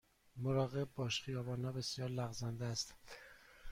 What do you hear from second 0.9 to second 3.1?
باش، خیابان ها بسیار لغزنده هستند.